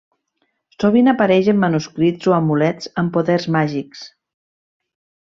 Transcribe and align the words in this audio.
Sovint 0.83 1.09
apareix 1.11 1.49
en 1.53 1.59
manuscrits 1.63 2.29
o 2.31 2.33
amulets 2.37 2.89
amb 3.01 3.13
poders 3.19 3.45
màgics. 3.57 4.01